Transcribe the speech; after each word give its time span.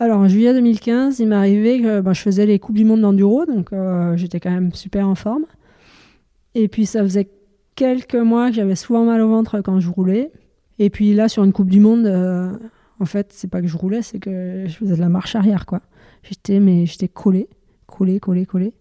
Alors 0.00 0.20
en 0.20 0.28
juillet 0.28 0.54
2015, 0.54 1.18
il 1.18 1.32
arrivé 1.32 1.82
que 1.82 2.00
ben, 2.00 2.12
je 2.12 2.20
faisais 2.20 2.46
les 2.46 2.60
Coupes 2.60 2.76
du 2.76 2.84
Monde 2.84 3.00
d'enduro, 3.00 3.46
donc 3.46 3.72
euh, 3.72 4.16
j'étais 4.16 4.38
quand 4.38 4.50
même 4.50 4.72
super 4.72 5.08
en 5.08 5.16
forme. 5.16 5.44
Et 6.54 6.68
puis 6.68 6.86
ça 6.86 7.02
faisait 7.02 7.28
quelques 7.74 8.14
mois 8.14 8.50
que 8.50 8.56
j'avais 8.56 8.76
souvent 8.76 9.04
mal 9.04 9.20
au 9.20 9.28
ventre 9.28 9.60
quand 9.60 9.80
je 9.80 9.90
roulais. 9.90 10.30
Et 10.78 10.88
puis 10.88 11.14
là, 11.14 11.28
sur 11.28 11.42
une 11.42 11.52
Coupe 11.52 11.68
du 11.68 11.80
Monde, 11.80 12.06
euh, 12.06 12.52
en 13.00 13.06
fait, 13.06 13.32
c'est 13.32 13.50
pas 13.50 13.60
que 13.60 13.66
je 13.66 13.76
roulais, 13.76 14.02
c'est 14.02 14.20
que 14.20 14.64
je 14.68 14.72
faisais 14.72 14.94
de 14.94 15.00
la 15.00 15.08
marche 15.08 15.34
arrière, 15.34 15.66
quoi. 15.66 15.80
J'étais, 16.22 16.60
mais 16.60 16.86
j'étais 16.86 17.08
collé, 17.08 17.48
collé, 17.86 18.20
collé, 18.20 18.46
collé. 18.46 18.74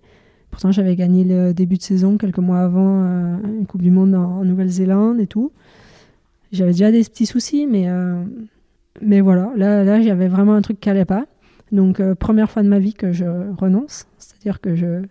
Pourtant, 0.52 0.72
j'avais 0.72 0.96
gagné 0.96 1.24
le 1.24 1.52
début 1.52 1.78
de 1.78 1.82
saison 1.82 2.18
quelques 2.18 2.38
mois 2.38 2.60
avant 2.60 3.04
euh, 3.04 3.38
une 3.60 3.66
Coupe 3.66 3.82
du 3.82 3.92
Monde 3.92 4.14
en, 4.14 4.44
Nouvelle-Zélande 4.44 5.20
et 5.20 5.28
tout. 5.28 5.52
J'avais 6.52 6.72
déjà 6.72 6.92
des 6.92 7.04
petits 7.04 7.26
soucis, 7.26 7.66
mais, 7.66 7.88
mais 9.02 9.22
voilà, 9.22 9.52
là, 9.56 9.84
là 9.84 10.02
j'avais 10.02 10.28
vraiment 10.28 10.54
un 10.54 10.62
truc 10.62 10.80
qui 10.80 10.90
n'allait 10.90 11.06
pas. 11.06 11.26
Donc, 11.72 12.00
euh, 12.00 12.16
première 12.16 12.50
fois 12.50 12.64
de 12.64 12.70
ma 12.70 12.80
vie 12.80 12.94
que 12.94 13.12
je 13.12 13.26
renonce. 13.58 14.08
C'est-à-dire 14.18 14.62
que 14.62 14.76
je, 14.76 15.04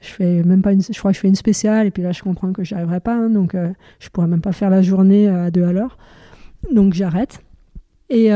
je 0.00 0.08
fais 0.08 0.42
même 0.44 0.62
pas 0.62 0.72
une, 0.72 0.82
je 0.82 0.98
crois 0.98 1.10
que 1.10 1.16
je 1.16 1.20
fais 1.20 1.28
une 1.28 1.34
spéciale 1.34 1.86
et 1.86 1.90
puis 1.90 2.02
là, 2.02 2.12
je 2.12 2.22
comprends 2.22 2.52
que 2.52 2.62
j'y 2.62 2.74
arriverai 2.74 3.00
pas. 3.00 3.14
Hein, 3.14 3.30
donc, 3.30 3.56
je 3.98 4.08
pourrais 4.10 4.28
même 4.28 4.40
pas 4.40 4.52
faire 4.52 4.70
la 4.70 4.82
journée 4.82 5.28
à 5.28 5.50
deux 5.50 5.64
à 5.64 5.72
l'heure. 5.72 5.98
Donc, 6.72 6.94
j'arrête. 6.94 7.40
Et 8.08 8.30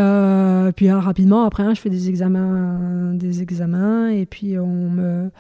puis 0.75 0.91
rapidement, 0.91 1.45
après, 1.45 1.63
hein, 1.63 1.75
je 1.75 1.81
fais 1.81 1.91
des 1.91 2.09
examens, 2.09 3.15
des 3.15 3.43
examens 3.43 4.09
et 4.09 4.27
puis 4.27 4.59
on 4.59 4.91
me 4.91 5.31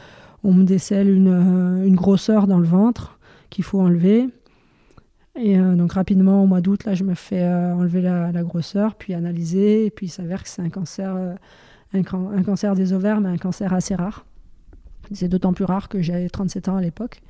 on 0.44 0.52
me 0.52 0.64
décèle 0.64 1.10
une, 1.10 1.28
euh, 1.28 1.86
une 1.86 1.96
grosseur 1.96 2.46
dans 2.46 2.58
le 2.58 2.66
ventre 2.66 3.18
qu'il 3.50 3.64
faut 3.64 3.80
enlever. 3.80 4.28
Et 5.40 5.58
euh, 5.58 5.74
donc 5.74 5.92
rapidement, 5.92 6.42
au 6.42 6.46
mois 6.46 6.60
d'août, 6.60 6.84
là, 6.84 6.94
je 6.94 7.04
me 7.04 7.14
fais 7.14 7.42
euh, 7.42 7.74
enlever 7.74 8.02
la, 8.02 8.42
grosseur, 8.42 8.94
puis 8.94 9.14
analyser, 9.14 9.86
et 9.86 9.90
puis 9.90 10.06
il 10.06 10.10
s'avère 10.10 10.42
que 10.42 10.48
c'est 10.48 10.62
un 10.62 10.70
cancer, 10.70 11.14
un, 11.94 11.98
un, 12.00 12.42
cancer 12.42 12.74
des 12.74 12.92
ovaires, 12.92 13.20
mais 13.20 13.28
un 13.28 13.36
cancer 13.36 13.72
assez 13.72 13.94
rare. 13.94 14.26
C'est 15.12 15.28
d'autant 15.28 15.52
plus 15.52 15.64
rare 15.64 15.88
que 15.88 16.02
j'avais 16.02 16.28
37 16.28 16.68
ans 16.68 16.76
à 16.76 16.80
l'époque. 16.80 17.22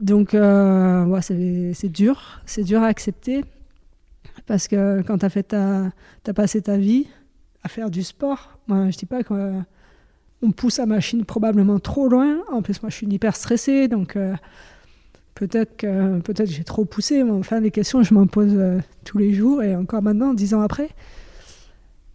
Donc, 0.00 0.32
ouais, 0.32 1.22
c'est 1.22 1.88
dur, 1.88 2.40
c'est 2.46 2.64
dur 2.64 2.82
à 2.82 2.86
accepter, 2.86 3.44
parce 4.46 4.68
que 4.68 5.02
quand 5.02 5.18
tu 5.18 5.26
as, 5.54 5.90
as 6.26 6.32
passé 6.32 6.62
ta 6.62 6.76
vie 6.76 7.08
à 7.62 7.68
faire 7.68 7.90
du 7.90 8.02
sport, 8.02 8.58
moi, 8.68 8.90
je 8.90 8.96
dis 8.96 9.06
pas 9.06 9.22
que 9.22 9.60
on 10.42 10.50
pousse 10.50 10.78
la 10.78 10.86
machine 10.86 11.24
probablement 11.24 11.78
trop 11.78 12.08
loin. 12.08 12.38
En 12.50 12.62
plus, 12.62 12.82
moi, 12.82 12.90
je 12.90 12.96
suis 12.96 13.06
hyper 13.06 13.36
stressée, 13.36 13.88
donc 13.88 14.16
euh, 14.16 14.34
peut-être 15.46 15.76
que 15.76 16.20
peut-être 16.20 16.50
j'ai 16.50 16.62
trop 16.62 16.84
poussé. 16.84 17.24
Mais 17.24 17.32
enfin, 17.32 17.60
les 17.60 17.70
questions, 17.70 18.02
je 18.02 18.14
m'en 18.14 18.26
pose 18.26 18.52
euh, 18.54 18.78
tous 19.04 19.18
les 19.18 19.32
jours 19.32 19.62
et 19.62 19.74
encore 19.74 20.02
maintenant, 20.02 20.34
dix 20.34 20.54
ans 20.54 20.60
après. 20.60 20.90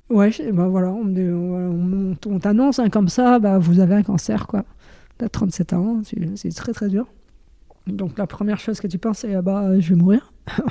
Ouais, 0.09 0.31
ben 0.53 0.67
voilà, 0.67 0.89
on, 0.89 2.15
on, 2.25 2.39
t'annonce 2.39 2.79
hein, 2.79 2.89
comme 2.89 3.09
ça, 3.09 3.39
bah, 3.39 3.57
vous 3.57 3.81
avez 3.81 3.95
un 3.95 4.03
cancer, 4.03 4.47
quoi. 4.47 4.63
T'as 5.17 5.27
37 5.27 5.73
ans, 5.73 6.01
c'est 6.35 6.55
très 6.55 6.71
très 6.71 6.87
dur. 6.87 7.07
Donc 7.87 8.17
la 8.17 8.27
première 8.27 8.59
chose 8.59 8.79
que 8.79 8.87
tu 8.87 8.97
penses, 8.97 9.19
c'est 9.19 9.41
bah 9.41 9.77
je 9.79 9.89
vais 9.89 9.95
mourir. 9.95 10.31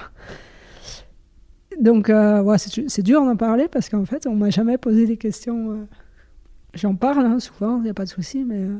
Donc 1.80 2.08
euh, 2.08 2.42
ouais, 2.42 2.56
c'est 2.58 3.02
dur 3.02 3.22
d'en 3.22 3.36
parler 3.36 3.68
parce 3.68 3.90
qu'en 3.90 4.06
fait, 4.06 4.26
on 4.26 4.34
m'a 4.34 4.48
jamais 4.50 4.78
posé 4.78 5.06
des 5.06 5.16
questions 5.18 5.86
J'en 6.76 6.94
parle 6.94 7.24
hein, 7.24 7.40
souvent, 7.40 7.78
il 7.78 7.84
n'y 7.84 7.90
a 7.90 7.94
pas 7.94 8.04
de 8.04 8.10
souci, 8.10 8.44
mais 8.44 8.60
euh, 8.60 8.78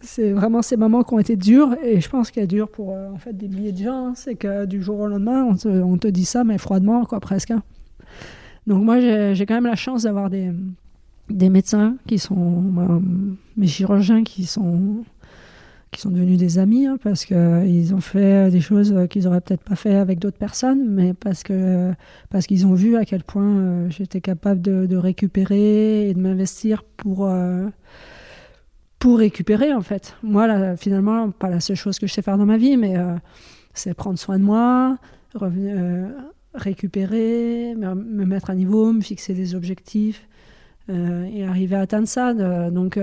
c'est 0.00 0.32
vraiment 0.32 0.62
ces 0.62 0.76
moments 0.76 1.02
qui 1.02 1.14
ont 1.14 1.18
été 1.18 1.36
durs 1.36 1.76
et 1.82 2.00
je 2.00 2.08
pense 2.08 2.30
qu'il 2.30 2.42
est 2.42 2.48
dur 2.48 2.68
pour 2.68 2.92
euh, 2.92 3.10
en 3.10 3.18
fait 3.18 3.36
des 3.36 3.48
milliers 3.48 3.72
de 3.72 3.78
gens. 3.78 4.08
Hein. 4.08 4.12
c'est 4.14 4.34
que 4.34 4.66
du 4.66 4.82
jour 4.82 5.00
au 5.00 5.06
lendemain, 5.06 5.44
on 5.44 5.54
te, 5.54 5.68
on 5.68 5.98
te, 5.98 6.08
dit 6.08 6.24
ça, 6.24 6.44
mais 6.44 6.58
froidement, 6.58 7.04
quoi, 7.04 7.20
presque. 7.20 7.50
Hein. 7.50 7.62
Donc 8.66 8.84
moi, 8.84 9.00
j'ai 9.00 9.46
quand 9.46 9.54
même 9.54 9.66
la 9.66 9.76
chance 9.76 10.02
d'avoir 10.02 10.30
des, 10.30 10.52
des 11.30 11.50
médecins 11.50 11.96
qui 12.06 12.18
sont 12.18 12.60
bah, 12.60 13.00
mes 13.56 13.66
chirurgiens 13.66 14.24
qui 14.24 14.44
sont 14.44 15.04
qui 15.90 16.02
sont 16.02 16.10
devenus 16.10 16.38
des 16.38 16.58
amis 16.58 16.86
hein, 16.86 16.98
parce 17.02 17.24
qu'ils 17.24 17.94
ont 17.94 18.00
fait 18.00 18.50
des 18.50 18.60
choses 18.60 18.94
qu'ils 19.08 19.24
n'auraient 19.24 19.40
peut-être 19.40 19.62
pas 19.62 19.74
fait 19.74 19.94
avec 19.94 20.18
d'autres 20.18 20.36
personnes, 20.36 20.86
mais 20.86 21.14
parce 21.14 21.42
que 21.42 21.92
parce 22.30 22.46
qu'ils 22.46 22.66
ont 22.66 22.74
vu 22.74 22.96
à 22.96 23.04
quel 23.04 23.24
point 23.24 23.56
euh, 23.58 23.90
j'étais 23.90 24.20
capable 24.20 24.60
de, 24.60 24.96
récupérer 24.96 26.10
et 26.10 26.14
de 26.14 26.20
m'investir 26.20 26.82
pour 26.82 27.26
euh, 27.26 27.68
pour 28.98 29.18
récupérer 29.18 29.72
en 29.72 29.82
fait. 29.82 30.16
Moi, 30.22 30.46
là, 30.46 30.76
finalement, 30.76 31.30
pas 31.30 31.50
la 31.50 31.60
seule 31.60 31.76
chose 31.76 31.98
que 31.98 32.06
je 32.06 32.12
sais 32.12 32.22
faire 32.22 32.38
dans 32.38 32.46
ma 32.46 32.56
vie, 32.56 32.76
mais 32.76 32.96
euh, 32.96 33.14
c'est 33.74 33.94
prendre 33.94 34.18
soin 34.18 34.38
de 34.38 34.44
moi, 34.44 34.98
revenir, 35.34 35.76
récupérer, 36.54 37.74
me, 37.76 37.94
me, 37.94 38.24
mettre 38.24 38.50
à 38.50 38.54
niveau, 38.54 38.92
me 38.92 39.00
fixer 39.00 39.34
des 39.34 39.54
objectifs 39.54 40.28
et 40.90 41.44
arriver 41.44 41.76
à 41.76 41.80
atteindre 41.80 42.08
ça. 42.08 42.32
donc 42.70 42.98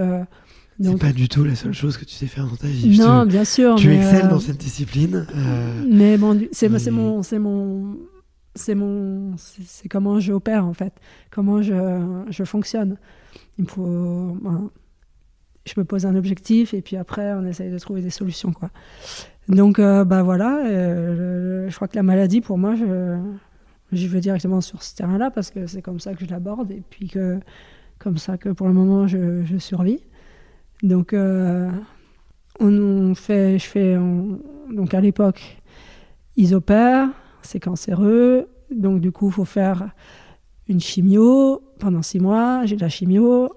c'est 0.83 0.97
pas 0.97 1.13
du 1.13 1.29
tout 1.29 1.43
la 1.43 1.55
seule 1.55 1.73
chose 1.73 1.97
que 1.97 2.03
tu 2.03 2.13
sais 2.13 2.27
faire 2.27 2.47
dans 2.47 2.55
ta 2.55 2.67
vie. 2.67 2.97
Non, 2.97 3.25
bien 3.25 3.45
sûr. 3.45 3.75
Tu 3.75 3.93
excelles 3.93 4.27
dans 4.27 4.37
euh, 4.37 4.39
cette 4.39 4.57
discipline. 4.57 5.25
Euh, 5.35 5.83
mais 5.89 6.17
bon, 6.17 6.39
c'est 6.51 6.67
mon, 6.69 7.23
c'est 7.23 7.39
mon, 7.39 7.97
c'est 8.55 8.75
mon, 8.75 9.35
c'est 9.37 9.87
comment 9.87 10.19
j'opère 10.19 10.65
en 10.65 10.73
fait, 10.73 10.93
comment 11.31 11.61
je, 11.61 12.25
je 12.29 12.43
fonctionne. 12.43 12.97
Il 13.57 13.69
faut, 13.69 14.37
je 15.65 15.73
me 15.77 15.83
pose 15.83 16.05
un 16.05 16.15
objectif 16.15 16.73
et 16.73 16.81
puis 16.81 16.95
après 16.95 17.33
on 17.33 17.45
essaye 17.45 17.71
de 17.71 17.79
trouver 17.79 18.01
des 18.01 18.09
solutions 18.09 18.51
quoi. 18.51 18.69
Donc 19.47 19.79
euh, 19.79 20.05
bah 20.05 20.23
voilà, 20.23 20.61
je 20.65 21.75
crois 21.75 21.87
que 21.87 21.95
la 21.95 22.03
maladie 22.03 22.41
pour 22.41 22.57
moi, 22.57 22.75
je, 22.75 24.07
vais 24.07 24.19
directement 24.19 24.61
sur 24.61 24.81
ce 24.83 24.95
terrain-là 24.95 25.31
parce 25.31 25.51
que 25.51 25.67
c'est 25.67 25.81
comme 25.81 25.99
ça 25.99 26.13
que 26.13 26.25
je 26.25 26.29
l'aborde 26.29 26.71
et 26.71 26.83
puis 26.89 27.07
que 27.07 27.39
comme 27.99 28.17
ça 28.17 28.37
que 28.37 28.49
pour 28.49 28.67
le 28.67 28.73
moment 28.73 29.07
je, 29.07 29.43
je 29.43 29.57
survis. 29.57 29.99
Donc, 30.83 31.13
euh, 31.13 31.71
on, 32.59 33.15
fait, 33.15 33.57
je 33.59 33.65
fais, 33.65 33.97
donc 34.71 34.93
à 34.93 35.01
l'époque, 35.01 35.61
ils 36.35 36.53
opèrent, 36.53 37.09
c'est 37.41 37.59
cancéreux, 37.59 38.49
donc 38.71 39.01
du 39.01 39.11
coup, 39.11 39.29
faut 39.29 39.45
faire 39.45 39.89
une 40.67 40.79
chimio 40.79 41.61
pendant 41.79 42.01
six 42.01 42.19
mois. 42.19 42.65
J'ai 42.65 42.75
de 42.75 42.81
la 42.81 42.89
chimio, 42.89 43.49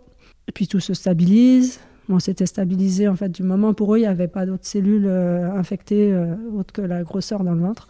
puis 0.55 0.67
tout 0.69 0.81
se 0.81 0.95
stabilise. 0.95 1.81
Bon, 2.09 2.19
c'était 2.19 2.47
stabilisé 2.47 3.07
en 3.07 3.17
fait 3.17 3.29
du 3.29 3.43
moment 3.43 3.75
pour 3.75 3.95
eux, 3.95 3.99
il 3.99 4.03
n'y 4.03 4.07
avait 4.07 4.29
pas 4.29 4.47
d'autres 4.47 4.67
cellules 4.67 5.07
euh, 5.07 5.53
infectées 5.53 6.11
euh, 6.13 6.35
autres 6.57 6.73
que 6.73 6.81
la 6.81 7.03
grosseur 7.03 7.45
dans 7.45 7.53
le 7.55 7.61
ventre. 7.61 7.89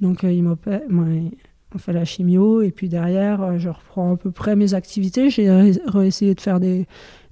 Donc 0.00 0.24
ils 0.24 0.42
m'opèrent, 0.42 0.82
on 0.90 1.78
fait 1.78 1.92
la 1.92 2.04
chimio 2.04 2.62
et 2.62 2.70
puis 2.70 2.88
derrière, 2.88 3.58
je 3.58 3.68
reprends 3.68 4.14
à 4.14 4.16
peu 4.16 4.30
près 4.30 4.56
mes 4.56 4.74
activités. 4.74 5.30
J'ai 5.30 5.50
réessayé 5.86 6.34
de 6.34 6.40
faire 6.40 6.58
des, 6.58 6.86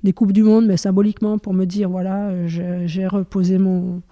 des 0.05 0.13
Coupes 0.13 0.33
du 0.33 0.43
Monde, 0.43 0.67
mais 0.67 0.77
symboliquement 0.77 1.39
pour 1.39 1.55
me 1.55 1.65
dire 1.65 1.91
voilà, 1.91 2.47
j'ai 2.47 3.07
reposé 3.07 3.59
mon. 3.59 4.03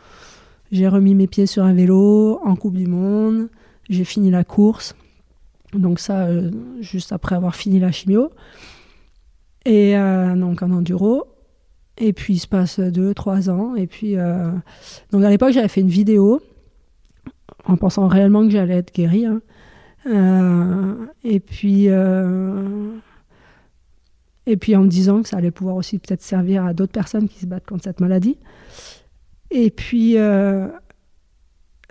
J'ai 0.73 0.87
remis 0.87 1.17
mes 1.17 1.27
pieds 1.27 1.47
sur 1.47 1.65
un 1.65 1.73
vélo 1.73 2.39
en 2.45 2.55
Coupe 2.55 2.77
du 2.77 2.87
Monde, 2.87 3.49
j'ai 3.89 4.05
fini 4.05 4.31
la 4.31 4.45
course. 4.45 4.95
Donc, 5.73 5.99
ça, 6.01 6.27
euh, 6.27 6.51
juste 6.81 7.13
après 7.13 7.35
avoir 7.35 7.55
fini 7.57 7.81
la 7.81 7.91
chimio. 7.91 8.31
Et 9.65 9.97
euh, 9.97 10.35
donc 10.37 10.63
en 10.63 10.71
enduro. 10.71 11.25
Et 12.01 12.13
puis 12.13 12.35
il 12.35 12.39
se 12.39 12.49
passe 12.49 12.81
deux, 12.81 13.15
trois 13.15 13.51
ans. 13.51 13.75
Et 13.77 13.87
puis, 13.87 14.17
euh, 14.17 14.51
donc 15.13 15.23
à 15.23 15.31
l'époque, 15.31 15.53
j'avais 15.53 15.69
fait 15.69 15.83
une 15.83 15.89
vidéo 15.89 16.41
en 17.65 17.77
pensant 17.77 18.09
réellement 18.09 18.45
que 18.45 18.51
j'allais 18.51 18.79
être 18.79 18.93
guérie. 18.93 19.27
Hein. 19.27 19.41
et 21.25 21.41
puis, 21.41 21.89
et 24.47 24.57
puis 24.57 24.75
en 24.75 24.83
me 24.83 24.89
disant 24.89 25.23
que 25.23 25.29
ça 25.29 25.37
allait 25.37 25.51
pouvoir 25.51 25.77
aussi 25.77 25.99
peut-être 25.99 26.23
servir 26.23 26.65
à 26.65 26.75
d'autres 26.75 26.93
personnes 26.93 27.29
qui 27.29 27.39
se 27.39 27.47
battent 27.47 27.67
contre 27.67 27.85
cette 27.85 28.01
maladie. 28.01 28.37
Et 29.51 29.71
puis 29.71 30.17
euh, 30.17 30.69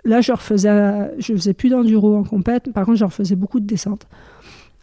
là, 0.04 0.20
je 0.20 0.32
refaisais, 0.32 1.10
je 1.18 1.32
faisais 1.32 1.54
plus 1.54 1.70
d'enduro 1.70 2.16
en 2.16 2.24
compète. 2.24 2.72
Par 2.72 2.84
contre, 2.86 2.98
je 2.98 3.04
refaisais 3.04 3.36
beaucoup 3.36 3.60
de 3.60 3.66
descentes 3.66 4.06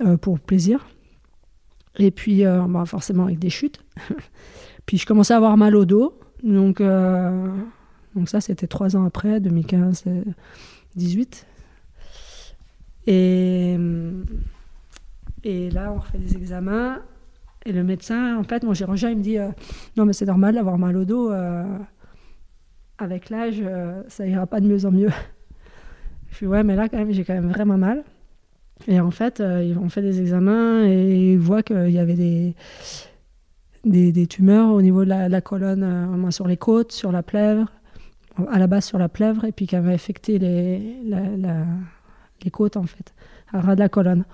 euh, 0.02 0.18
pour 0.18 0.40
plaisir. 0.40 0.88
Et 2.00 2.12
puis, 2.12 2.46
euh, 2.46 2.62
bah, 2.68 2.86
forcément 2.86 3.26
avec 3.26 3.40
des 3.40 3.50
chutes. 3.50 3.84
puis 4.88 4.98
je 4.98 5.06
commençais 5.06 5.34
à 5.34 5.38
avoir 5.38 5.56
mal 5.58 5.76
au 5.76 5.86
dos. 5.86 6.18
Donc, 6.44 6.82
donc 8.16 8.30
ça, 8.30 8.42
c'était 8.42 8.66
trois 8.66 8.96
ans 8.96 9.06
après, 9.06 9.40
2015-18. 9.40 10.26
Et 13.06 13.78
Et 15.44 15.70
là, 15.70 15.94
on 15.94 16.00
refait 16.00 16.18
des 16.18 16.36
examens. 16.36 17.02
Et 17.66 17.74
le 17.74 17.84
médecin, 17.84 18.38
en 18.38 18.44
fait, 18.44 18.64
mon 18.64 18.74
chirurgien, 18.74 19.10
il 19.12 19.18
me 19.18 19.24
dit 19.24 19.38
Non, 19.98 20.06
mais 20.06 20.14
c'est 20.14 20.26
normal 20.26 20.56
d'avoir 20.56 20.78
mal 20.78 20.96
au 20.96 21.06
dos. 21.06 21.32
avec 22.98 23.30
l'âge, 23.30 23.62
ça 24.08 24.26
ira 24.26 24.48
pas 24.48 24.62
de 24.62 24.68
mieux 24.68 24.86
en 24.86 24.92
mieux. 24.92 25.12
Je 26.30 26.36
suis 26.38 26.48
Ouais, 26.48 26.64
mais 26.64 26.76
là, 26.76 26.88
quand 26.88 26.98
même, 26.98 27.12
j'ai 27.12 27.26
quand 27.26 27.34
même 27.34 27.50
vraiment 27.50 27.78
mal. 27.78 28.04
Et 28.88 29.00
en 29.02 29.12
fait, 29.12 29.42
ils 29.42 29.78
ont 29.78 29.90
fait 29.90 30.02
des 30.02 30.22
examens 30.22 30.86
et 30.86 31.34
ils 31.34 31.40
voient 31.40 31.64
qu'il 31.64 31.90
y 31.90 32.00
avait 32.00 32.16
des, 32.16 32.56
des, 33.88 34.28
tumeurs 34.28 34.70
au 34.70 34.82
niveau 34.82 35.04
de 35.04 35.10
la, 35.10 35.42
colonne, 35.42 35.84
euh, 35.84 36.32
sur 36.32 36.48
les 36.48 36.58
côtes, 36.58 36.92
sur 36.92 37.12
la 37.12 37.24
plèvre, 37.24 37.68
à 38.52 38.60
la 38.60 38.68
base 38.68 38.86
sur 38.86 39.00
la 39.00 39.10
plèvre, 39.10 39.46
et 39.46 39.52
puis 39.52 39.68
qui 39.68 39.76
avait 39.76 39.94
affecté 39.94 40.38
les, 40.40 40.80
les 42.44 42.52
côtes 42.52 42.78
en 42.78 42.84
fait, 42.84 43.14
à 43.52 43.62
ras 43.62 43.76
de 43.76 43.80
la 43.80 43.90
colonne. 43.90 44.26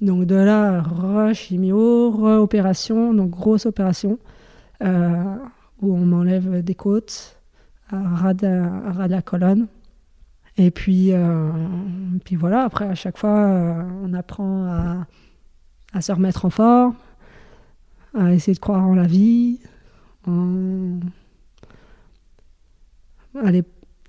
Donc 0.00 0.26
de 0.26 0.34
là, 0.34 0.82
re-chimio, 0.82 2.10
re-opération, 2.10 3.14
donc 3.14 3.30
grosse 3.30 3.66
opération, 3.66 4.18
euh, 4.82 5.36
où 5.80 5.94
on 5.94 6.04
m'enlève 6.04 6.62
des 6.62 6.74
côtes 6.74 7.40
à 7.90 7.96
ras 7.96 8.34
de, 8.34 9.08
la 9.08 9.22
colonne. 9.22 9.66
Et 10.56 10.70
puis, 10.70 11.12
euh, 11.12 11.50
puis 12.24 12.36
voilà, 12.36 12.64
après, 12.64 12.86
à 12.86 12.94
chaque 12.94 13.16
fois, 13.16 13.86
on 14.02 14.12
apprend 14.12 14.64
à, 14.64 15.06
à, 15.92 16.00
se 16.00 16.10
remettre 16.10 16.44
en 16.44 16.50
forme, 16.50 16.94
à 18.14 18.32
essayer 18.32 18.54
de 18.54 18.60
croire 18.60 18.86
en 18.86 18.94
la 18.94 19.06
vie. 19.06 19.58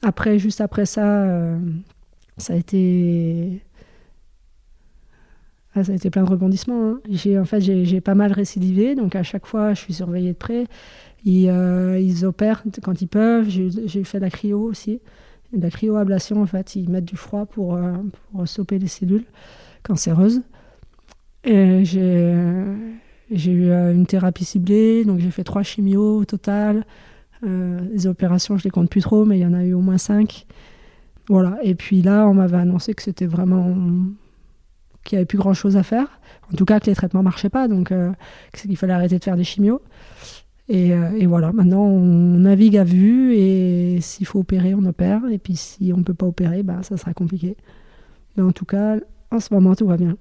Après, 0.01 0.39
juste 0.39 0.61
après 0.61 0.85
ça, 0.85 1.23
euh, 1.23 1.59
ça 2.37 2.53
a 2.53 2.55
été. 2.55 3.61
Ah, 5.75 5.83
ça 5.83 5.91
a 5.91 5.95
été 5.95 6.09
plein 6.09 6.23
de 6.23 6.29
rebondissements. 6.29 6.91
Hein. 6.91 7.01
J'ai, 7.09 7.37
en 7.37 7.45
fait, 7.45 7.61
j'ai, 7.61 8.01
pas 8.01 8.15
mal 8.15 8.31
récidivé, 8.31 8.95
donc 8.95 9.15
à 9.15 9.23
chaque 9.23 9.45
fois, 9.45 9.73
je 9.73 9.81
suis 9.81 9.93
surveillée 9.93 10.33
de 10.33 10.37
près. 10.37 10.65
Ils, 11.25 11.49
euh, 11.49 12.23
opèrent 12.23 12.63
quand 12.81 13.01
ils 13.01 13.07
peuvent. 13.07 13.49
J'ai, 13.49 14.03
fait 14.03 14.19
de 14.19 14.23
la 14.23 14.29
cryo 14.29 14.61
aussi. 14.61 14.99
De 15.53 15.61
la 15.61 15.69
cryoablation, 15.69 16.41
en 16.41 16.45
fait. 16.45 16.75
Ils 16.75 16.89
mettent 16.89 17.05
du 17.05 17.17
froid 17.17 17.45
pour, 17.45 17.75
euh, 17.75 17.93
pour 18.31 18.47
stopper 18.47 18.79
les 18.79 18.87
cellules 18.87 19.25
cancéreuses. 19.83 20.41
Et 21.43 21.85
j'ai 21.85 22.33
j'ai 23.31 23.51
eu 23.51 23.69
euh, 23.69 23.93
une 23.93 24.05
thérapie 24.05 24.45
ciblée, 24.45 25.05
donc 25.05 25.19
j'ai 25.19 25.31
fait 25.31 25.43
trois 25.43 25.63
chimios 25.63 26.17
au 26.17 26.25
total. 26.25 26.85
Euh, 27.45 27.79
les 27.91 28.07
opérations, 28.07 28.57
je 28.57 28.63
les 28.63 28.69
compte 28.69 28.89
plus 28.89 29.01
trop, 29.01 29.25
mais 29.25 29.37
il 29.37 29.41
y 29.41 29.45
en 29.45 29.53
a 29.53 29.63
eu 29.63 29.73
au 29.73 29.81
moins 29.81 29.97
cinq. 29.97 30.45
Voilà. 31.29 31.57
Et 31.63 31.75
puis 31.75 32.01
là, 32.01 32.27
on 32.27 32.33
m'avait 32.33 32.57
annoncé 32.57 32.93
que 32.93 33.03
c'était 33.03 33.27
vraiment 33.27 33.75
qu'il 35.03 35.15
n'y 35.15 35.19
avait 35.19 35.25
plus 35.25 35.37
grand 35.37 35.53
chose 35.53 35.77
à 35.77 35.83
faire. 35.83 36.19
En 36.51 36.55
tout 36.55 36.65
cas, 36.65 36.79
que 36.79 36.87
les 36.87 36.95
traitements 36.95 37.23
marchaient 37.23 37.49
pas, 37.49 37.67
donc 37.67 37.91
euh, 37.91 38.11
qu'il 38.53 38.75
fallait 38.77 38.93
arrêter 38.93 39.19
de 39.19 39.23
faire 39.23 39.37
des 39.37 39.43
chimios. 39.43 39.81
Et, 40.71 41.25
voilà, 41.25 41.51
maintenant 41.51 41.81
on 41.81 42.37
navigue 42.37 42.77
à 42.77 42.83
vue 42.83 43.33
et 43.33 44.01
s'il 44.01 44.27
faut 44.27 44.39
opérer, 44.39 44.75
on 44.75 44.85
opère. 44.85 45.21
Et 45.31 45.39
puis 45.39 45.55
si 45.55 45.91
on 45.95 46.03
peut 46.03 46.13
pas 46.13 46.27
opérer, 46.27 46.61
bah, 46.61 46.83
ça 46.83 46.95
sera 46.95 47.11
compliqué. 47.13 47.57
Mais 48.37 48.43
en 48.43 48.51
tout 48.51 48.65
cas, 48.65 48.97
en 49.31 49.39
ce 49.39 49.51
moment, 49.51 49.75
tout 49.75 49.87
va 49.87 49.97
bien. 49.97 50.15